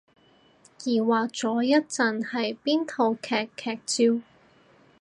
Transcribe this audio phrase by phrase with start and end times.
[0.83, 3.75] 疑惑咗一陣係邊套戲劇
[4.15, 4.23] 照